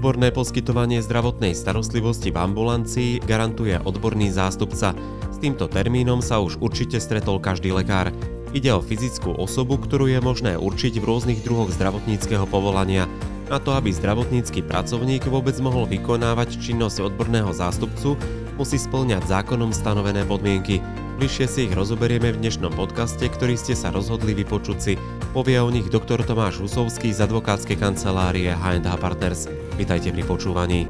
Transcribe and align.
Odborné 0.00 0.32
poskytovanie 0.32 1.04
zdravotnej 1.04 1.52
starostlivosti 1.52 2.32
v 2.32 2.40
ambulancii 2.40 3.20
garantuje 3.20 3.76
odborný 3.84 4.32
zástupca. 4.32 4.96
S 5.28 5.36
týmto 5.36 5.68
termínom 5.68 6.24
sa 6.24 6.40
už 6.40 6.56
určite 6.56 6.96
stretol 6.96 7.36
každý 7.36 7.68
lekár. 7.68 8.08
Ide 8.56 8.72
o 8.72 8.80
fyzickú 8.80 9.36
osobu, 9.36 9.76
ktorú 9.76 10.08
je 10.08 10.24
možné 10.24 10.56
určiť 10.56 10.96
v 10.96 11.04
rôznych 11.04 11.44
druhoch 11.44 11.68
zdravotníckého 11.76 12.48
povolania. 12.48 13.12
Na 13.52 13.60
to, 13.60 13.76
aby 13.76 13.92
zdravotnícky 13.92 14.64
pracovník 14.64 15.28
vôbec 15.28 15.60
mohol 15.60 15.84
vykonávať 15.84 16.56
činnosť 16.56 17.12
odborného 17.12 17.52
zástupcu, 17.52 18.16
musí 18.56 18.80
splňať 18.80 19.28
zákonom 19.28 19.68
stanovené 19.68 20.24
podmienky. 20.24 20.80
Bližšie 21.20 21.52
si 21.52 21.60
ich 21.68 21.76
rozoberieme 21.76 22.32
v 22.32 22.40
dnešnom 22.40 22.72
podcaste, 22.72 23.28
ktorý 23.28 23.52
ste 23.52 23.76
sa 23.76 23.92
rozhodli 23.92 24.32
vypočuť 24.32 24.78
si. 24.80 24.96
Povie 25.36 25.60
o 25.60 25.68
nich 25.68 25.92
doktor 25.92 26.24
Tomáš 26.24 26.64
Husovský 26.64 27.12
z 27.12 27.28
advokátskej 27.28 27.76
kancelárie 27.76 28.48
H&H 28.48 28.88
Partners. 28.96 29.44
Vítajte 29.76 30.16
pri 30.16 30.24
počúvaní. 30.24 30.88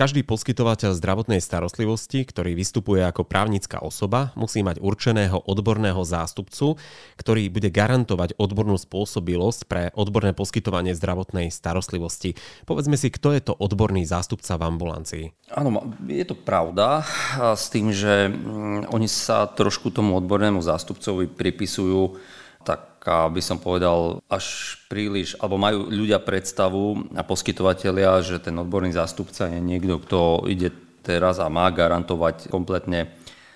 Každý 0.00 0.24
poskytovateľ 0.24 0.96
zdravotnej 0.96 1.44
starostlivosti, 1.44 2.24
ktorý 2.24 2.56
vystupuje 2.56 3.04
ako 3.04 3.20
právnická 3.20 3.84
osoba, 3.84 4.32
musí 4.32 4.64
mať 4.64 4.80
určeného 4.80 5.44
odborného 5.44 6.00
zástupcu, 6.08 6.80
ktorý 7.20 7.52
bude 7.52 7.68
garantovať 7.68 8.32
odbornú 8.40 8.80
spôsobilosť 8.80 9.60
pre 9.68 9.92
odborné 9.92 10.32
poskytovanie 10.32 10.96
zdravotnej 10.96 11.52
starostlivosti. 11.52 12.32
Povedzme 12.64 12.96
si, 12.96 13.12
kto 13.12 13.36
je 13.36 13.44
to 13.44 13.52
odborný 13.52 14.08
zástupca 14.08 14.56
v 14.56 14.72
ambulancii? 14.72 15.24
Áno, 15.52 15.92
je 16.08 16.24
to 16.24 16.32
pravda 16.32 17.04
s 17.36 17.68
tým, 17.68 17.92
že 17.92 18.32
mm, 18.32 18.88
oni 18.96 19.04
sa 19.04 19.52
trošku 19.52 19.92
tomu 19.92 20.16
odbornému 20.16 20.64
zástupcovi 20.64 21.28
pripisujú 21.28 22.16
tak 23.00 23.32
by 23.32 23.40
som 23.40 23.56
povedal 23.56 24.20
až 24.28 24.76
príliš, 24.92 25.32
alebo 25.40 25.56
majú 25.56 25.88
ľudia 25.88 26.20
predstavu 26.20 27.16
a 27.16 27.24
poskytovateľia, 27.24 28.20
že 28.20 28.36
ten 28.44 28.52
odborný 28.60 28.92
zástupca 28.92 29.48
je 29.48 29.56
niekto, 29.56 29.96
kto 30.04 30.44
ide 30.52 30.68
teraz 31.00 31.40
a 31.40 31.48
má 31.48 31.72
garantovať 31.72 32.52
kompletne 32.52 33.08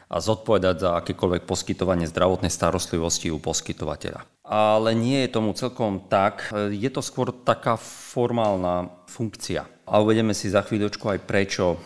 a 0.08 0.16
zodpovedať 0.16 0.76
za 0.80 0.90
akékoľvek 0.96 1.44
poskytovanie 1.44 2.08
zdravotnej 2.08 2.48
starostlivosti 2.48 3.28
u 3.28 3.36
poskytovateľa. 3.36 4.24
Ale 4.48 4.96
nie 4.96 5.20
je 5.24 5.34
tomu 5.36 5.52
celkom 5.52 6.08
tak. 6.08 6.48
Je 6.72 6.88
to 6.88 7.04
skôr 7.04 7.28
taká 7.32 7.76
formálna 7.80 8.88
funkcia. 9.12 9.68
A 9.84 10.00
uvedeme 10.00 10.32
si 10.32 10.48
za 10.48 10.64
chvíľočku 10.64 11.04
aj 11.04 11.20
prečo 11.24 11.76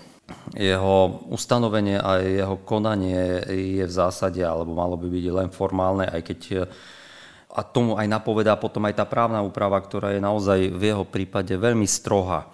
jeho 0.54 1.26
ustanovenie 1.32 1.98
a 1.98 2.22
jeho 2.22 2.60
konanie 2.62 3.42
je 3.48 3.82
v 3.82 3.92
zásade, 3.92 4.44
alebo 4.44 4.78
malo 4.78 4.94
by 4.94 5.08
byť 5.10 5.24
len 5.34 5.48
formálne, 5.50 6.06
aj 6.06 6.22
keď 6.22 6.40
a 7.48 7.60
tomu 7.64 7.96
aj 7.96 8.04
napovedá 8.04 8.60
potom 8.60 8.84
aj 8.84 9.00
tá 9.00 9.04
právna 9.08 9.40
úprava, 9.40 9.80
ktorá 9.80 10.12
je 10.12 10.20
naozaj 10.20 10.68
v 10.68 10.82
jeho 10.92 11.04
prípade 11.08 11.56
veľmi 11.56 11.88
strohá. 11.88 12.52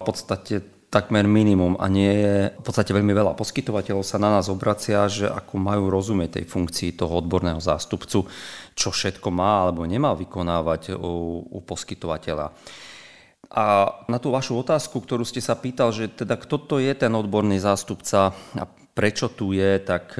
V 0.00 0.12
podstate 0.12 0.60
takmer 0.92 1.26
minimum 1.26 1.74
a 1.82 1.90
nie 1.90 2.12
je 2.22 2.36
v 2.54 2.62
podstate 2.62 2.94
veľmi 2.94 3.10
veľa 3.10 3.34
poskytovateľov 3.34 4.06
sa 4.06 4.22
na 4.22 4.38
nás 4.38 4.46
obracia, 4.46 5.02
že 5.10 5.26
ako 5.26 5.58
majú 5.58 5.90
rozumieť 5.90 6.38
tej 6.38 6.46
funkcii 6.46 6.94
toho 6.94 7.18
odborného 7.18 7.58
zástupcu, 7.58 8.30
čo 8.78 8.88
všetko 8.94 9.28
má 9.34 9.66
alebo 9.66 9.82
nemá 9.82 10.14
vykonávať 10.14 10.94
u, 10.94 11.42
u 11.50 11.58
poskytovateľa. 11.66 12.54
A 13.54 13.64
na 14.06 14.18
tú 14.22 14.30
vašu 14.30 14.54
otázku, 14.54 15.02
ktorú 15.02 15.26
ste 15.26 15.42
sa 15.42 15.58
pýtal, 15.58 15.90
že 15.90 16.10
teda 16.10 16.38
kto 16.38 16.56
to 16.62 16.76
je 16.78 16.94
ten 16.94 17.10
odborný 17.10 17.58
zástupca 17.58 18.30
a 18.54 18.64
prečo 18.94 19.26
tu 19.26 19.50
je, 19.50 19.82
tak 19.82 20.14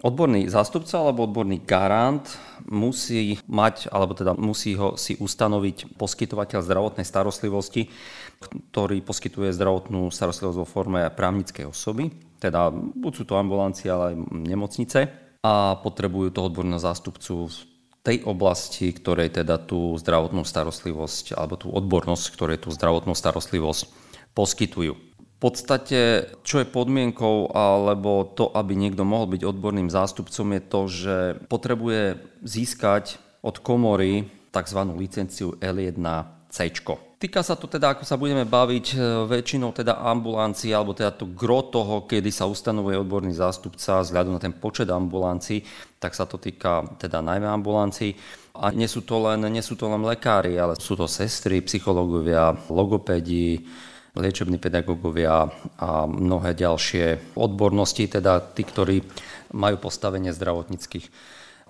Odborný 0.00 0.48
zástupca 0.48 0.96
alebo 0.96 1.28
odborný 1.28 1.60
garant 1.60 2.24
musí 2.64 3.36
mať, 3.44 3.92
alebo 3.92 4.16
teda 4.16 4.32
musí 4.32 4.72
ho 4.72 4.96
si 4.96 5.20
ustanoviť 5.20 6.00
poskytovateľ 6.00 6.64
zdravotnej 6.64 7.04
starostlivosti, 7.04 7.92
ktorý 8.72 9.04
poskytuje 9.04 9.52
zdravotnú 9.52 10.08
starostlivosť 10.08 10.56
vo 10.56 10.64
forme 10.64 11.04
právnickej 11.12 11.68
osoby, 11.68 12.08
teda 12.40 12.72
buď 12.72 13.12
sú 13.12 13.24
to 13.28 13.36
ambulancie, 13.36 13.92
ale 13.92 14.16
aj 14.16 14.24
nemocnice 14.32 15.00
a 15.44 15.76
potrebujú 15.84 16.32
toho 16.32 16.48
odborného 16.48 16.80
zástupcu 16.80 17.52
v 17.52 17.58
tej 18.00 18.24
oblasti, 18.24 18.88
ktorej 18.96 19.36
teda 19.36 19.60
tú 19.60 20.00
zdravotnú 20.00 20.48
starostlivosť 20.48 21.36
alebo 21.36 21.60
tú 21.60 21.68
odbornosť, 21.76 22.24
ktorej 22.32 22.64
tú 22.64 22.72
zdravotnú 22.72 23.12
starostlivosť 23.12 23.92
poskytujú 24.32 25.09
podstate, 25.40 26.28
čo 26.44 26.60
je 26.60 26.68
podmienkou, 26.68 27.50
alebo 27.56 28.28
to, 28.28 28.52
aby 28.52 28.76
niekto 28.76 29.08
mohol 29.08 29.32
byť 29.32 29.42
odborným 29.42 29.88
zástupcom, 29.88 30.46
je 30.52 30.62
to, 30.62 30.80
že 30.86 31.16
potrebuje 31.48 32.20
získať 32.44 33.16
od 33.40 33.56
komory 33.64 34.28
tzv. 34.52 34.80
licenciu 35.00 35.56
L1C. 35.56 36.76
Týka 37.20 37.44
sa 37.44 37.52
to 37.52 37.68
teda, 37.68 37.92
ako 37.92 38.04
sa 38.08 38.16
budeme 38.16 38.48
baviť, 38.48 38.86
e, 38.92 39.28
väčšinou 39.28 39.76
teda 39.76 40.00
ambulancií, 40.08 40.72
alebo 40.72 40.96
teda 40.96 41.12
to 41.12 41.28
gro 41.28 41.60
toho, 41.68 42.08
kedy 42.08 42.32
sa 42.32 42.48
ustanovuje 42.48 42.96
odborný 42.96 43.36
zástupca 43.36 44.00
vzhľadom 44.00 44.36
na 44.36 44.40
ten 44.40 44.56
počet 44.56 44.88
ambulancií, 44.88 45.60
tak 46.00 46.16
sa 46.16 46.24
to 46.24 46.40
týka 46.40 46.96
teda 46.96 47.20
najmä 47.20 47.44
ambulancií. 47.44 48.16
A 48.56 48.72
nie 48.72 48.88
sú 48.88 49.04
to 49.04 49.20
len, 49.20 49.44
nie 49.52 49.60
sú 49.60 49.76
to 49.76 49.92
len 49.92 50.00
lekári, 50.00 50.56
ale 50.56 50.80
sú 50.80 50.96
to 50.96 51.04
sestry, 51.04 51.60
psychológovia, 51.60 52.56
logopédi, 52.72 53.68
liečební 54.18 54.58
pedagógovia 54.58 55.46
a 55.78 55.90
mnohé 56.06 56.54
ďalšie 56.58 57.36
odbornosti, 57.38 58.10
teda 58.10 58.42
tí, 58.54 58.66
ktorí 58.66 58.96
majú 59.54 59.76
postavenie 59.78 60.34
zdravotníckých 60.34 61.06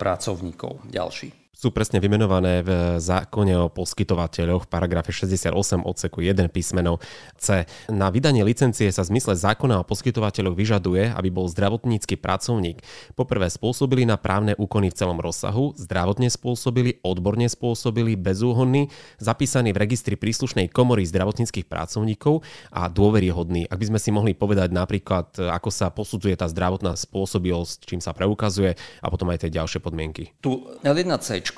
pracovníkov 0.00 0.80
ďalší 0.88 1.49
sú 1.60 1.68
presne 1.68 2.00
vymenované 2.00 2.64
v 2.64 2.96
zákone 2.96 3.52
o 3.60 3.68
poskytovateľoch 3.68 4.64
v 4.64 4.70
paragrafe 4.72 5.12
68 5.12 5.84
odseku 5.84 6.24
1 6.24 6.48
písmeno 6.48 6.96
C. 7.36 7.68
Na 7.92 8.08
vydanie 8.08 8.40
licencie 8.40 8.88
sa 8.88 9.04
v 9.04 9.12
zmysle 9.12 9.36
zákona 9.36 9.84
o 9.84 9.84
poskytovateľoch 9.84 10.56
vyžaduje, 10.56 11.12
aby 11.12 11.28
bol 11.28 11.52
zdravotnícky 11.52 12.16
pracovník 12.16 12.80
poprvé 13.12 13.52
spôsobili 13.52 14.08
na 14.08 14.16
právne 14.16 14.56
úkony 14.56 14.88
v 14.88 14.96
celom 14.96 15.20
rozsahu, 15.20 15.76
zdravotne 15.76 16.32
spôsobili, 16.32 16.96
odborne 17.04 17.44
spôsobili, 17.44 18.16
bezúhonný, 18.16 18.88
zapísaný 19.20 19.76
v 19.76 19.84
registri 19.84 20.16
príslušnej 20.16 20.72
komory 20.72 21.04
zdravotníckých 21.04 21.68
pracovníkov 21.68 22.40
a 22.72 22.88
dôveryhodný. 22.88 23.68
Ak 23.68 23.76
by 23.76 23.92
sme 23.92 24.00
si 24.00 24.08
mohli 24.08 24.32
povedať 24.32 24.72
napríklad, 24.72 25.36
ako 25.36 25.68
sa 25.68 25.92
posudzuje 25.92 26.40
tá 26.40 26.48
zdravotná 26.48 26.96
spôsobilosť, 26.96 27.84
čím 27.84 28.00
sa 28.00 28.16
preukazuje 28.16 28.80
a 29.04 29.06
potom 29.12 29.28
aj 29.28 29.44
tie 29.44 29.52
ďalšie 29.60 29.84
podmienky. 29.84 30.32
Tu 30.40 30.56
L1C 30.80 31.49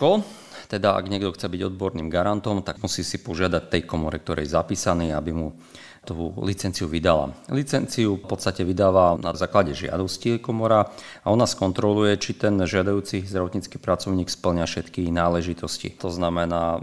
teda 0.73 0.97
ak 0.97 1.05
niekto 1.13 1.37
chce 1.37 1.53
byť 1.53 1.61
odborným 1.69 2.09
garantom, 2.09 2.65
tak 2.65 2.81
musí 2.81 3.05
si 3.05 3.21
požiadať 3.21 3.69
tej 3.69 3.83
komore, 3.85 4.17
ktorej 4.17 4.49
je 4.49 4.57
zapísaný, 4.57 5.13
aby 5.13 5.37
mu 5.37 5.53
tú 6.03 6.35
licenciu 6.43 6.91
vydala. 6.91 7.31
Licenciu 7.47 8.19
v 8.19 8.27
podstate 8.27 8.67
vydáva 8.67 9.15
na 9.23 9.31
základe 9.39 9.71
žiadosti 9.71 10.43
komora 10.43 10.91
a 11.23 11.27
ona 11.31 11.47
skontroluje, 11.47 12.19
či 12.19 12.35
ten 12.35 12.59
žiadajúci 12.59 13.23
zdravotnícky 13.23 13.79
pracovník 13.79 14.27
splňa 14.27 14.67
všetky 14.67 15.07
náležitosti. 15.15 15.95
To 16.03 16.11
znamená, 16.11 16.83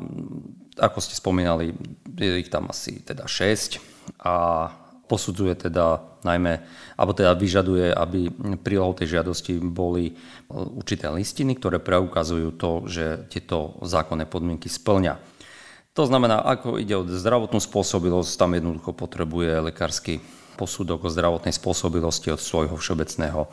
ako 0.80 1.00
ste 1.04 1.20
spomínali, 1.20 1.76
je 2.16 2.40
ich 2.40 2.48
tam 2.48 2.72
asi 2.72 3.04
teda 3.04 3.28
6 3.28 3.84
a 4.24 4.34
posudzuje 5.10 5.58
teda 5.58 6.06
najmä, 6.22 6.62
alebo 6.94 7.18
teda 7.18 7.34
vyžaduje, 7.34 7.90
aby 7.90 8.30
prílohou 8.62 8.94
tej 8.94 9.18
žiadosti 9.18 9.58
boli 9.58 10.14
e, 10.14 10.14
určité 10.54 11.10
listiny, 11.10 11.58
ktoré 11.58 11.82
preukazujú 11.82 12.54
to, 12.54 12.86
že 12.86 13.26
tieto 13.34 13.82
zákonné 13.82 14.30
podmienky 14.30 14.70
splňa. 14.70 15.18
To 15.98 16.06
znamená, 16.06 16.46
ako 16.46 16.78
ide 16.78 16.94
o 16.96 17.04
zdravotnú 17.04 17.58
spôsobilosť, 17.58 18.38
tam 18.38 18.54
jednoducho 18.54 18.94
potrebuje 18.94 19.74
lekársky 19.74 20.22
posudok 20.56 21.08
o 21.08 21.12
zdravotnej 21.12 21.52
spôsobilosti 21.52 22.30
od 22.30 22.40
svojho 22.40 22.78
všeobecného 22.78 23.50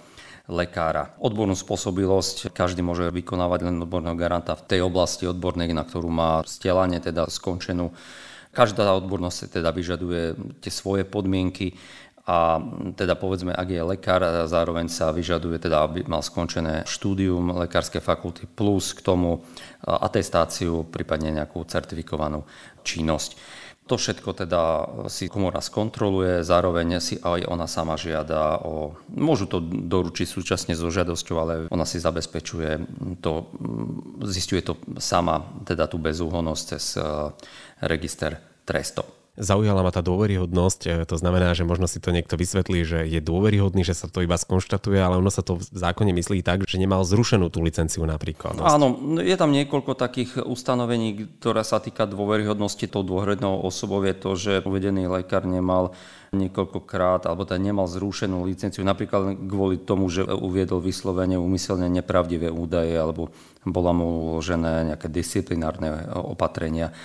lekára. 0.47 1.15
Odbornú 1.19 1.59
spôsobilosť 1.59 2.55
každý 2.55 2.83
môže 2.83 3.11
vykonávať 3.11 3.67
len 3.67 3.83
odborného 3.83 4.15
garanta 4.15 4.55
v 4.55 4.67
tej 4.67 4.81
oblasti 4.87 5.27
odbornej, 5.27 5.75
na 5.75 5.83
ktorú 5.83 6.07
má 6.07 6.43
vzdelanie, 6.47 7.03
teda 7.03 7.27
skončenú 7.27 7.91
Každá 8.57 8.89
odbornosť 8.97 9.61
teda 9.61 9.69
vyžaduje 9.69 10.33
tie 10.65 10.73
svoje 10.73 11.05
podmienky 11.05 11.77
a 12.27 12.59
teda 12.97 13.15
povedzme, 13.15 13.53
ak 13.53 13.69
je 13.71 13.83
lekár, 13.85 14.25
zároveň 14.49 14.89
sa 14.89 15.13
vyžaduje 15.13 15.61
teda, 15.63 15.85
aby 15.85 16.09
mal 16.09 16.25
skončené 16.25 16.89
štúdium 16.89 17.53
lekárskej 17.69 18.01
fakulty 18.01 18.49
plus 18.49 18.97
k 18.97 19.05
tomu 19.05 19.45
atestáciu, 19.85 20.89
prípadne 20.89 21.37
nejakú 21.37 21.63
certifikovanú 21.69 22.43
činnosť. 22.83 23.37
To 23.87 23.95
všetko 23.95 24.35
teda 24.35 24.63
si 25.07 25.31
komora 25.31 25.63
skontroluje, 25.63 26.43
zároveň 26.43 26.99
si 26.99 27.23
aj 27.23 27.47
ona 27.47 27.71
sama 27.71 27.95
žiada 27.95 28.59
o... 28.67 28.99
Môžu 29.15 29.47
to 29.47 29.63
doručiť 29.63 30.27
súčasne 30.27 30.75
so 30.75 30.91
žiadosťou, 30.91 31.37
ale 31.39 31.55
ona 31.71 31.87
si 31.87 32.03
zabezpečuje 32.03 32.83
to, 33.23 33.47
zistuje 34.27 34.67
to 34.67 34.75
sama, 34.99 35.47
teda 35.63 35.87
tú 35.87 36.03
bezúhonnosť 36.03 36.65
cez 36.75 36.99
register 37.79 38.43
trestov. 38.67 39.07
Zaujala 39.37 39.85
ma 39.85 39.93
tá 39.93 40.01
dôveryhodnosť, 40.01 40.81
e, 40.89 40.91
to 41.05 41.21
znamená, 41.21 41.53
že 41.53 41.69
možno 41.69 41.85
si 41.85 42.01
to 42.01 42.09
niekto 42.09 42.41
vysvetlí, 42.41 42.89
že 42.89 43.05
je 43.05 43.21
dôveryhodný, 43.21 43.85
že 43.85 43.93
sa 43.93 44.09
to 44.09 44.25
iba 44.25 44.33
skonštatuje, 44.33 44.97
ale 44.97 45.21
ono 45.21 45.29
sa 45.29 45.45
to 45.45 45.61
v 45.61 45.65
zákone 45.77 46.09
myslí 46.17 46.41
tak, 46.41 46.65
že 46.65 46.81
nemal 46.81 47.05
zrušenú 47.05 47.53
tú 47.53 47.61
licenciu 47.61 48.01
napríklad. 48.09 48.57
Áno, 48.65 48.97
je 49.21 49.37
tam 49.37 49.53
niekoľko 49.53 49.93
takých 49.93 50.41
ustanovení, 50.41 51.29
ktoré 51.37 51.69
sa 51.69 51.85
týka 51.85 52.09
dôveryhodnosti 52.09 52.89
tou 52.89 53.05
dôhrednou 53.05 53.61
osobou 53.61 54.01
je 54.09 54.17
to, 54.17 54.31
že 54.41 54.53
uvedený 54.65 55.05
lekár 55.05 55.45
nemal 55.45 55.93
niekoľkokrát, 56.33 57.29
alebo 57.29 57.45
teda 57.45 57.61
nemal 57.61 57.85
zrušenú 57.85 58.41
licenciu, 58.49 58.89
napríklad 58.89 59.37
kvôli 59.37 59.77
tomu, 59.85 60.09
že 60.09 60.25
uviedol 60.25 60.81
vyslovene 60.81 61.37
umyselne 61.37 61.93
nepravdivé 61.93 62.49
údaje, 62.49 62.97
alebo 62.97 63.29
bola 63.69 63.93
mu 63.93 64.33
uložené 64.33 64.97
nejaké 64.97 65.13
disciplinárne 65.13 66.09
opatrenia. 66.17 66.97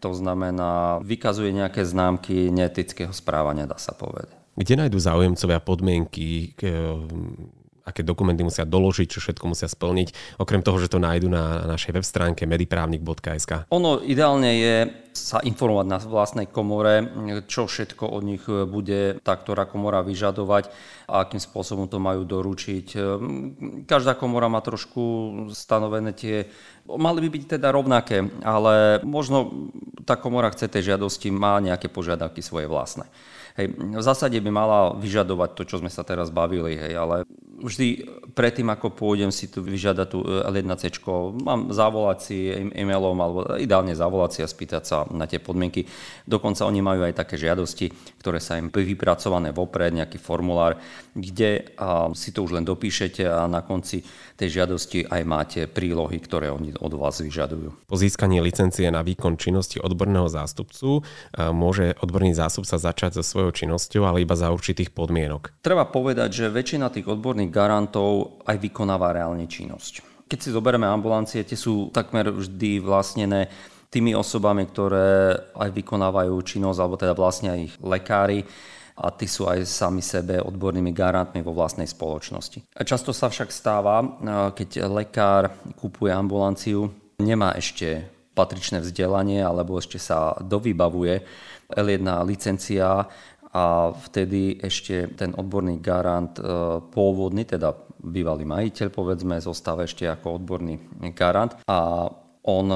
To 0.00 0.16
znamená, 0.16 0.98
vykazuje 1.04 1.52
nejaké 1.52 1.84
známky 1.84 2.48
neetického 2.48 3.12
správania, 3.12 3.68
dá 3.68 3.76
sa 3.76 3.92
povedať. 3.92 4.32
Kde 4.56 4.74
nájdú 4.80 4.98
záujemcovia 5.00 5.60
podmienky, 5.60 6.56
aké 7.80 8.00
dokumenty 8.04 8.44
musia 8.44 8.68
doložiť, 8.68 9.08
čo 9.08 9.20
všetko 9.24 9.44
musia 9.50 9.68
splniť, 9.68 10.36
okrem 10.40 10.60
toho, 10.60 10.78
že 10.78 10.92
to 10.92 11.00
nájdu 11.00 11.32
na 11.32 11.64
našej 11.64 11.96
web 11.96 12.04
stránke 12.04 12.44
mediprávnik.sk. 12.44 13.68
Ono 13.72 14.00
ideálne 14.04 14.50
je 14.56 14.74
sa 15.10 15.42
informovať 15.42 15.86
na 15.90 15.98
vlastnej 15.98 16.46
komore, 16.46 17.02
čo 17.50 17.66
všetko 17.66 18.04
od 18.14 18.22
nich 18.22 18.46
bude 18.46 19.18
tá 19.26 19.34
ktorá 19.34 19.66
komora 19.66 20.06
vyžadovať 20.06 20.70
a 21.10 21.26
akým 21.26 21.42
spôsobom 21.42 21.90
to 21.90 21.98
majú 21.98 22.22
doručiť. 22.22 22.94
Každá 23.90 24.14
komora 24.14 24.46
má 24.46 24.62
trošku 24.62 25.02
stanovené 25.50 26.14
tie, 26.14 26.46
mali 26.86 27.26
by 27.26 27.28
byť 27.28 27.44
teda 27.58 27.74
rovnaké, 27.74 28.22
ale 28.46 29.02
možno 29.02 29.50
tá 30.10 30.18
komora 30.18 30.50
chce 30.50 30.66
tej 30.66 30.90
žiadosti, 30.90 31.30
má 31.30 31.62
nejaké 31.62 31.86
požiadavky 31.86 32.42
svoje 32.42 32.66
vlastné. 32.66 33.06
Hej, 33.54 33.78
v 33.78 34.02
zásade 34.02 34.34
by 34.42 34.50
mala 34.50 34.94
vyžadovať 34.98 35.54
to, 35.54 35.62
čo 35.62 35.76
sme 35.78 35.90
sa 35.90 36.02
teraz 36.02 36.34
bavili, 36.34 36.74
hej, 36.74 36.98
ale 36.98 37.22
vždy 37.60 38.08
predtým, 38.32 38.68
ako 38.72 38.96
pôjdem 38.96 39.28
si 39.28 39.52
tu 39.52 39.60
vyžiadať 39.60 40.06
tú 40.08 40.24
L1C, 40.24 40.90
mám 41.44 41.68
zavolať 41.70 42.18
si 42.18 42.36
e-mailom 42.50 43.16
alebo 43.20 43.38
ideálne 43.60 43.92
zavolať 43.92 44.30
si 44.32 44.40
a 44.40 44.48
spýtať 44.48 44.82
sa 44.82 45.04
na 45.12 45.28
tie 45.28 45.38
podmienky. 45.38 45.84
Dokonca 46.24 46.64
oni 46.64 46.80
majú 46.80 47.04
aj 47.04 47.14
také 47.20 47.36
žiadosti, 47.36 47.92
ktoré 48.18 48.40
sa 48.40 48.56
im 48.56 48.72
vypracované 48.72 49.52
vopred, 49.52 49.92
nejaký 49.92 50.16
formulár, 50.16 50.80
kde 51.12 51.76
si 52.16 52.30
to 52.32 52.42
už 52.46 52.56
len 52.56 52.64
dopíšete 52.64 53.28
a 53.28 53.44
na 53.44 53.60
konci 53.60 54.00
tej 54.40 54.62
žiadosti 54.62 55.04
aj 55.04 55.22
máte 55.28 55.60
prílohy, 55.68 56.16
ktoré 56.16 56.48
oni 56.48 56.72
od 56.80 56.96
vás 56.96 57.20
vyžadujú. 57.20 57.84
Po 57.84 57.96
získaní 58.00 58.40
licencie 58.40 58.88
na 58.88 59.04
výkon 59.04 59.36
činnosti 59.36 59.76
odborného 59.76 60.32
zástupcu 60.32 61.04
môže 61.36 61.92
odborný 62.00 62.32
zástupca 62.32 62.80
začať 62.80 63.20
so 63.20 63.22
svojou 63.26 63.52
činnosťou, 63.52 64.08
ale 64.08 64.24
iba 64.24 64.32
za 64.32 64.48
určitých 64.48 64.96
podmienok. 64.96 65.52
Treba 65.60 65.84
povedať, 65.84 66.30
že 66.32 66.46
väčšina 66.48 66.88
tých 66.88 67.10
odborných 67.10 67.49
garantov 67.50 68.40
aj 68.46 68.56
vykonáva 68.56 69.12
reálne 69.12 69.44
činnosť. 69.50 70.26
Keď 70.30 70.38
si 70.38 70.54
zoberieme 70.54 70.86
ambulancie, 70.86 71.42
tie 71.42 71.58
sú 71.58 71.90
takmer 71.90 72.30
vždy 72.30 72.78
vlastnené 72.78 73.50
tými 73.90 74.14
osobami, 74.14 74.70
ktoré 74.70 75.34
aj 75.58 75.70
vykonávajú 75.74 76.38
činnosť, 76.38 76.78
alebo 76.78 76.94
teda 76.94 77.18
aj 77.18 77.58
ich 77.58 77.74
lekári 77.82 78.46
a 78.94 79.10
tí 79.10 79.26
sú 79.26 79.50
aj 79.50 79.66
sami 79.66 79.98
sebe 79.98 80.38
odbornými 80.38 80.94
garantmi 80.94 81.42
vo 81.42 81.50
vlastnej 81.50 81.90
spoločnosti. 81.90 82.70
Často 82.86 83.10
sa 83.10 83.26
však 83.26 83.50
stáva, 83.50 83.98
keď 84.54 84.86
lekár 84.86 85.50
kupuje 85.74 86.14
ambulanciu, 86.14 86.86
nemá 87.18 87.58
ešte 87.58 88.06
patričné 88.30 88.78
vzdelanie 88.78 89.42
alebo 89.42 89.74
ešte 89.80 89.98
sa 89.98 90.38
dovybavuje 90.38 91.26
L1 91.74 92.06
licencia 92.26 93.10
a 93.50 93.90
vtedy 93.90 94.62
ešte 94.62 95.10
ten 95.18 95.34
odborný 95.34 95.82
garant 95.82 96.38
e, 96.38 96.42
pôvodný, 96.90 97.42
teda 97.42 97.74
bývalý 98.00 98.46
majiteľ 98.46 98.88
povedzme, 98.94 99.42
zostáva 99.42 99.84
ešte 99.84 100.06
ako 100.06 100.40
odborný 100.40 100.78
garant 101.12 101.58
a 101.66 102.08
on 102.46 102.66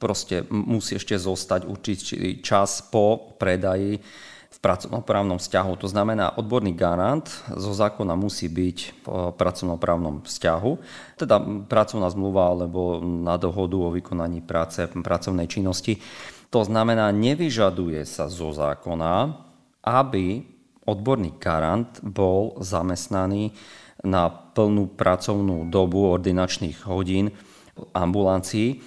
proste 0.00 0.48
musí 0.48 0.96
ešte 0.96 1.18
zostať 1.20 1.68
určitý 1.68 2.40
čas 2.40 2.80
po 2.80 3.36
predaji 3.36 4.00
pracovnoprávnom 4.60 5.40
vzťahu. 5.40 5.72
To 5.80 5.88
znamená, 5.88 6.36
odborný 6.36 6.76
garant 6.76 7.24
zo 7.48 7.72
zákona 7.72 8.12
musí 8.12 8.52
byť 8.52 8.78
v 9.00 9.06
pracovnoprávnom 9.32 10.20
vzťahu, 10.28 10.72
teda 11.16 11.36
pracovná 11.64 12.12
zmluva 12.12 12.52
alebo 12.52 13.00
na 13.00 13.40
dohodu 13.40 13.80
o 13.80 13.88
vykonaní 13.88 14.44
práce, 14.44 14.84
pracovnej 14.84 15.48
činnosti. 15.48 15.96
To 16.52 16.60
znamená, 16.60 17.08
nevyžaduje 17.08 18.04
sa 18.04 18.28
zo 18.28 18.52
zákona, 18.52 19.48
aby 19.84 20.44
odborný 20.86 21.36
garant 21.38 22.00
bol 22.02 22.58
zamestnaný 22.60 23.52
na 24.04 24.28
plnú 24.28 24.96
pracovnú 24.96 25.68
dobu 25.68 26.08
ordinačných 26.08 26.88
hodín 26.88 27.30
v 27.76 27.84
ambulancii. 27.92 28.80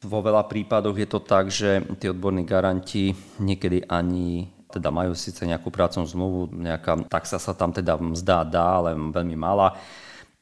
Vo 0.00 0.24
veľa 0.24 0.48
prípadoch 0.48 0.96
je 0.96 1.08
to 1.10 1.20
tak, 1.20 1.52
že 1.52 1.84
tí 2.00 2.08
odborní 2.08 2.46
garanti 2.48 3.12
niekedy 3.42 3.84
ani 3.84 4.48
teda 4.70 4.88
majú 4.94 5.12
síce 5.18 5.42
nejakú 5.42 5.68
pracovnú 5.68 6.06
zmluvu, 6.06 6.40
nejaká 6.54 7.10
taxa 7.10 7.42
sa 7.42 7.52
tam 7.52 7.74
teda 7.74 7.98
mzdá 7.98 8.46
dá, 8.46 8.78
ale 8.80 8.94
veľmi 8.94 9.34
malá 9.34 9.74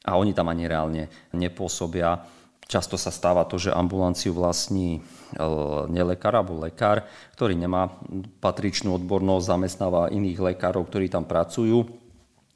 a 0.05 0.15
oni 0.15 0.31
tam 0.31 0.47
ani 0.47 0.69
reálne 0.69 1.09
nepôsobia. 1.33 2.23
Často 2.69 3.01
sa 3.01 3.09
stáva 3.09 3.49
to, 3.49 3.57
že 3.57 3.73
ambulanciu 3.73 4.29
vlastní 4.37 5.01
e, 5.33 5.45
nelekár 5.89 6.37
alebo 6.37 6.61
lekár, 6.61 7.01
ktorý 7.33 7.57
nemá 7.57 7.89
patričnú 8.37 8.93
odbornosť, 9.01 9.49
zamestnáva 9.49 10.13
iných 10.13 10.53
lekárov, 10.53 10.85
ktorí 10.85 11.09
tam 11.09 11.25
pracujú, 11.25 11.81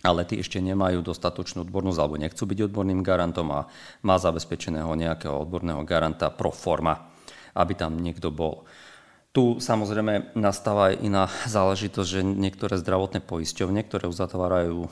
ale 0.05 0.21
tí 0.29 0.37
ešte 0.37 0.61
nemajú 0.61 1.01
dostatočnú 1.01 1.65
odbornosť 1.65 1.97
alebo 1.97 2.21
nechcú 2.21 2.45
byť 2.45 2.59
odborným 2.69 3.01
garantom 3.01 3.49
a 3.57 3.65
má 4.05 4.15
zabezpečeného 4.21 4.93
nejakého 4.93 5.33
odborného 5.33 5.81
garanta 5.81 6.29
pro 6.29 6.53
forma, 6.53 7.09
aby 7.57 7.73
tam 7.73 7.97
niekto 7.97 8.29
bol. 8.29 8.69
Tu 9.33 9.57
samozrejme 9.57 10.37
nastáva 10.37 10.93
aj 10.93 10.95
iná 11.01 11.25
záležitosť, 11.49 12.05
že 12.05 12.21
niektoré 12.21 12.77
zdravotné 12.77 13.17
poisťovne, 13.25 13.81
ktoré 13.81 14.05
uzatvárajú 14.05 14.85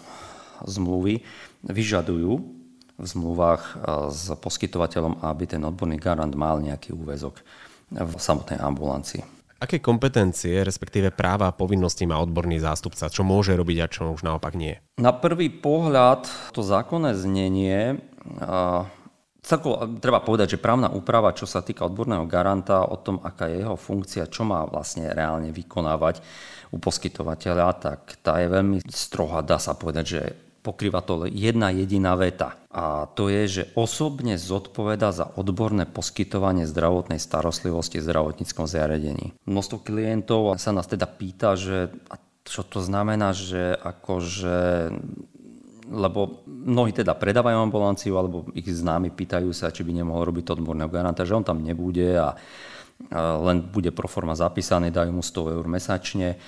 zmluvy, 0.66 1.22
vyžadujú 1.62 2.61
v 3.02 3.06
zmluvách 3.10 3.82
s 4.14 4.30
poskytovateľom, 4.38 5.26
aby 5.26 5.50
ten 5.50 5.66
odborný 5.66 5.98
garant 5.98 6.32
mal 6.38 6.62
nejaký 6.62 6.94
úvezok 6.94 7.42
v 7.90 8.14
samotnej 8.16 8.62
ambulancii. 8.62 9.26
Aké 9.62 9.82
kompetencie, 9.82 10.62
respektíve 10.62 11.14
práva 11.14 11.50
a 11.50 11.58
povinnosti 11.58 12.06
má 12.06 12.22
odborný 12.22 12.62
zástupca? 12.62 13.10
Čo 13.10 13.26
môže 13.26 13.58
robiť 13.58 13.78
a 13.82 13.92
čo 13.92 14.14
už 14.14 14.22
naopak 14.26 14.54
nie? 14.54 14.78
Na 15.02 15.14
prvý 15.14 15.50
pohľad 15.50 16.30
to 16.54 16.62
zákonné 16.62 17.18
znenie 17.18 17.98
Celkovo 19.42 19.98
treba 19.98 20.22
povedať, 20.22 20.54
že 20.54 20.62
právna 20.62 20.94
úprava, 20.94 21.34
čo 21.34 21.50
sa 21.50 21.66
týka 21.66 21.90
odborného 21.90 22.30
garanta, 22.30 22.86
o 22.86 22.94
tom, 23.02 23.18
aká 23.26 23.50
je 23.50 23.66
jeho 23.66 23.74
funkcia, 23.74 24.30
čo 24.30 24.46
má 24.46 24.62
vlastne 24.70 25.10
reálne 25.10 25.50
vykonávať 25.50 26.22
u 26.70 26.78
poskytovateľa, 26.78 27.68
tak 27.82 28.22
tá 28.22 28.38
je 28.38 28.54
veľmi 28.54 28.86
strohá, 28.86 29.42
dá 29.42 29.58
sa 29.58 29.74
povedať, 29.74 30.06
že 30.06 30.22
pokrýva 30.62 31.02
to 31.02 31.26
jedna 31.26 31.74
jediná 31.74 32.14
veta. 32.14 32.58
A 32.70 33.10
to 33.10 33.28
je, 33.28 33.44
že 33.50 33.64
osobne 33.74 34.38
zodpoveda 34.38 35.10
za 35.12 35.26
odborné 35.36 35.90
poskytovanie 35.90 36.70
zdravotnej 36.70 37.18
starostlivosti 37.18 38.00
v 38.00 38.08
zdravotníckom 38.08 38.66
zariadení. 38.70 39.34
Množstvo 39.50 39.82
klientov 39.82 40.54
sa 40.62 40.72
nás 40.72 40.86
teda 40.86 41.10
pýta, 41.10 41.58
že 41.58 41.90
čo 42.46 42.62
to 42.66 42.82
znamená, 42.82 43.34
že 43.34 43.74
akože 43.78 44.90
lebo 45.92 46.48
mnohí 46.48 46.96
teda 46.96 47.12
predávajú 47.20 47.68
ambulanciu, 47.68 48.16
alebo 48.16 48.48
ich 48.56 48.64
známi 48.64 49.12
pýtajú 49.12 49.52
sa, 49.52 49.76
či 49.76 49.84
by 49.84 49.92
nemohol 49.92 50.32
robiť 50.32 50.56
odborného 50.56 50.88
garanta, 50.88 51.28
že 51.28 51.36
on 51.36 51.44
tam 51.44 51.60
nebude 51.60 52.16
a 52.16 52.32
len 53.44 53.68
bude 53.68 53.92
pro 53.92 54.08
forma 54.08 54.32
zapísaný, 54.32 54.88
dajú 54.88 55.12
mu 55.12 55.20
100 55.20 55.56
eur 55.58 55.66
mesačne 55.68 56.40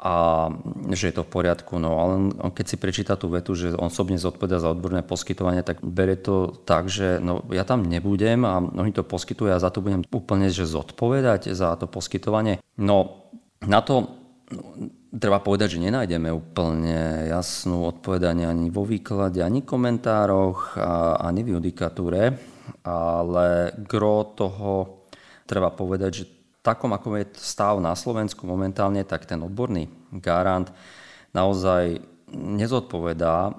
a 0.00 0.48
že 0.96 1.12
je 1.12 1.14
to 1.20 1.28
v 1.28 1.32
poriadku. 1.36 1.76
No 1.76 2.00
ale 2.00 2.12
on, 2.40 2.50
keď 2.56 2.66
si 2.72 2.76
prečíta 2.80 3.20
tú 3.20 3.28
vetu, 3.28 3.52
že 3.52 3.76
on 3.76 3.92
osobne 3.92 4.16
zodpoveda 4.16 4.56
za 4.56 4.72
odborné 4.72 5.04
poskytovanie, 5.04 5.60
tak 5.60 5.84
berie 5.84 6.16
to 6.16 6.56
tak, 6.64 6.88
že 6.88 7.20
no, 7.20 7.44
ja 7.52 7.68
tam 7.68 7.84
nebudem 7.84 8.48
a 8.48 8.64
oni 8.64 8.96
to 8.96 9.04
poskytujú 9.04 9.52
a 9.52 9.60
za 9.60 9.68
to 9.68 9.84
budem 9.84 10.00
úplne 10.08 10.48
že 10.48 10.64
zodpovedať 10.64 11.52
za 11.52 11.76
to 11.76 11.84
poskytovanie. 11.84 12.64
No 12.80 13.28
na 13.60 13.84
to 13.84 14.08
treba 15.12 15.44
povedať, 15.44 15.76
že 15.76 15.84
nenájdeme 15.84 16.32
úplne 16.32 17.28
jasnú 17.28 17.84
odpovedanie 17.84 18.48
ani 18.48 18.72
vo 18.72 18.88
výklade, 18.88 19.44
ani 19.44 19.60
komentároch, 19.60 20.80
ani 21.20 21.44
v 21.44 21.60
judikatúre, 21.60 22.40
ale 22.88 23.76
gro 23.84 24.32
toho 24.32 25.04
treba 25.44 25.74
povedať, 25.74 26.10
že 26.14 26.24
takom, 26.60 26.92
ako 26.92 27.20
je 27.20 27.24
stav 27.40 27.80
na 27.80 27.96
Slovensku 27.96 28.44
momentálne, 28.44 29.04
tak 29.04 29.24
ten 29.24 29.40
odborný 29.40 29.88
garant 30.12 30.68
naozaj 31.32 32.02
nezodpovedá 32.30 33.54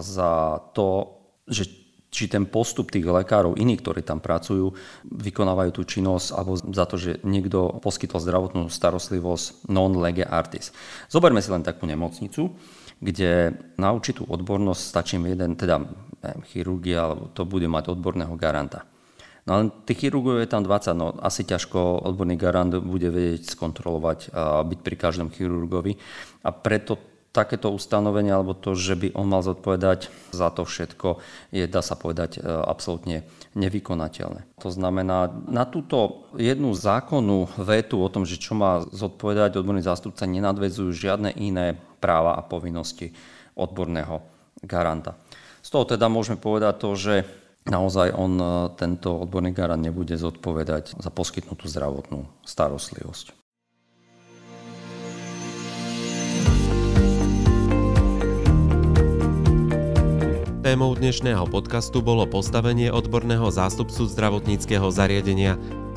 za 0.00 0.60
to, 0.76 1.20
že 1.48 1.66
či 2.10 2.26
ten 2.26 2.42
postup 2.42 2.90
tých 2.90 3.06
lekárov, 3.06 3.54
iných, 3.54 3.80
ktorí 3.86 4.02
tam 4.02 4.18
pracujú, 4.18 4.74
vykonávajú 5.06 5.70
tú 5.70 5.82
činnosť 5.86 6.28
alebo 6.34 6.58
za 6.58 6.84
to, 6.90 6.98
že 6.98 7.22
niekto 7.22 7.78
poskytol 7.78 8.18
zdravotnú 8.18 8.66
starostlivosť 8.66 9.70
non 9.70 9.94
lege 9.94 10.26
artis. 10.26 10.74
Zoberme 11.06 11.38
si 11.38 11.54
len 11.54 11.62
takú 11.62 11.86
nemocnicu, 11.86 12.50
kde 12.98 13.54
na 13.78 13.94
určitú 13.94 14.26
odbornosť 14.26 14.82
stačí 14.82 15.22
jeden, 15.22 15.54
teda 15.54 15.86
chirurgia, 16.50 17.06
alebo 17.06 17.30
to 17.30 17.46
bude 17.46 17.70
mať 17.70 17.94
odborného 17.94 18.34
garanta. 18.34 18.89
No 19.50 19.58
ale 19.58 19.74
tých 19.82 20.06
chirurgov 20.06 20.38
je 20.38 20.46
tam 20.46 20.62
20, 20.62 20.94
no 20.94 21.10
asi 21.18 21.42
ťažko 21.42 22.06
odborný 22.06 22.38
garant 22.38 22.70
bude 22.70 23.10
vedieť 23.10 23.50
skontrolovať 23.58 24.30
a 24.30 24.62
byť 24.62 24.78
pri 24.78 24.94
každom 24.94 25.34
chirurgovi. 25.34 25.98
A 26.46 26.54
preto 26.54 27.02
takéto 27.34 27.74
ustanovenie, 27.74 28.30
alebo 28.30 28.54
to, 28.54 28.78
že 28.78 28.94
by 28.94 29.08
on 29.18 29.26
mal 29.26 29.42
zodpovedať 29.42 30.06
za 30.30 30.54
to 30.54 30.62
všetko, 30.62 31.18
je, 31.50 31.66
dá 31.66 31.82
sa 31.82 31.98
povedať, 31.98 32.38
e, 32.38 32.46
absolútne 32.46 33.26
nevykonateľné. 33.58 34.46
To 34.62 34.70
znamená, 34.70 35.30
na 35.50 35.66
túto 35.66 36.30
jednu 36.38 36.70
zákonnú 36.70 37.50
vetu 37.58 37.98
o 38.02 38.10
tom, 38.10 38.22
že 38.22 38.38
čo 38.38 38.54
má 38.54 38.86
zodpovedať 38.86 39.58
odborný 39.58 39.82
zástupca, 39.82 40.30
nenadvezujú 40.30 40.94
žiadne 40.94 41.34
iné 41.34 41.74
práva 41.98 42.38
a 42.38 42.46
povinnosti 42.46 43.14
odborného 43.58 44.22
garanta. 44.62 45.18
Z 45.62 45.74
toho 45.74 45.84
teda 45.86 46.06
môžeme 46.10 46.38
povedať 46.38 46.74
to, 46.82 46.90
že 46.94 47.14
naozaj 47.70 48.12
on, 48.12 48.34
e, 48.36 48.46
tento 48.74 49.14
odborný 49.14 49.54
garant 49.54 49.80
nebude 49.80 50.18
zodpovedať 50.18 50.98
za 50.98 51.08
poskytnutú 51.08 51.70
zdravotnú 51.70 52.26
starostlivosť. 52.42 53.38
Témou 60.60 60.92
dnešného 60.92 61.48
podcastu 61.48 62.04
bolo 62.04 62.28
postavenie 62.28 62.92
odborného 62.92 63.48
zástupcu 63.48 64.06
zdravotníckého 64.06 64.86
zariadenia. 64.92 65.56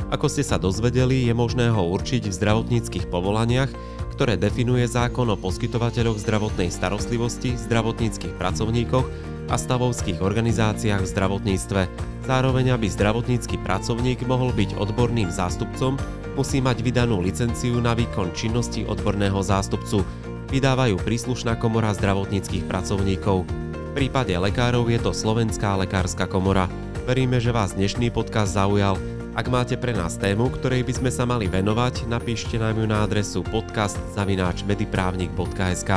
Ako 0.09 0.31
ste 0.31 0.41
sa 0.41 0.55
dozvedeli, 0.55 1.29
je 1.29 1.33
možné 1.35 1.67
ho 1.69 1.83
určiť 1.93 2.25
v 2.25 2.33
zdravotníckých 2.33 3.05
povolaniach, 3.11 3.69
ktoré 4.15 4.39
definuje 4.39 4.87
zákon 4.87 5.29
o 5.29 5.37
poskytovateľoch 5.37 6.21
zdravotnej 6.21 6.73
starostlivosti, 6.73 7.59
zdravotníckých 7.59 8.33
pracovníkoch 8.39 9.32
a 9.49 9.59
stavovských 9.59 10.23
organizáciách 10.23 11.03
v 11.03 11.11
zdravotníctve. 11.11 11.81
Zároveň, 12.23 12.71
aby 12.71 12.87
zdravotnícky 12.87 13.59
pracovník 13.59 14.23
mohol 14.23 14.55
byť 14.55 14.79
odborným 14.79 15.27
zástupcom, 15.27 15.99
musí 16.39 16.63
mať 16.63 16.81
vydanú 16.81 17.19
licenciu 17.19 17.83
na 17.83 17.93
výkon 17.93 18.31
činnosti 18.31 18.87
odborného 18.87 19.43
zástupcu. 19.43 20.07
Vydávajú 20.49 20.97
príslušná 21.01 21.57
komora 21.57 21.93
zdravotníckých 21.97 22.63
pracovníkov. 22.69 23.45
V 23.93 23.95
prípade 23.97 24.33
lekárov 24.33 24.89
je 24.89 24.99
to 25.01 25.13
Slovenská 25.13 25.77
lekárska 25.81 26.25
komora. 26.25 26.69
Veríme, 27.03 27.43
že 27.43 27.51
vás 27.51 27.75
dnešný 27.75 28.09
podcast 28.09 28.57
zaujal. 28.57 28.97
Ak 29.33 29.49
máte 29.49 29.73
pre 29.81 29.97
nás 29.97 30.13
tému, 30.13 30.53
ktorej 30.53 30.85
by 30.85 30.93
sme 30.93 31.09
sa 31.09 31.25
mali 31.25 31.49
venovať, 31.49 32.05
napíšte 32.05 32.61
nám 32.61 32.77
ju 32.77 32.85
na 32.85 33.01
adresu 33.01 33.41
podcast.mediprávnik.sk 33.49 35.91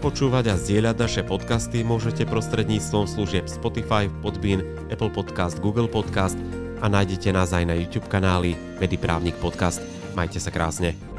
Počúvať 0.00 0.48
a 0.48 0.56
zdieľať 0.56 0.96
naše 0.96 1.22
podcasty 1.28 1.84
môžete 1.84 2.24
prostredníctvom 2.24 3.04
služieb 3.04 3.44
Spotify, 3.44 4.08
Podbean, 4.24 4.64
Apple 4.88 5.12
Podcast, 5.12 5.60
Google 5.60 5.92
Podcast 5.92 6.40
a 6.80 6.88
nájdete 6.88 7.28
nás 7.36 7.52
aj 7.52 7.68
na 7.68 7.76
YouTube 7.76 8.08
kanáli 8.08 8.56
Mediprávnik 8.80 9.36
Podcast. 9.36 9.84
Majte 10.16 10.40
sa 10.40 10.48
krásne. 10.48 11.09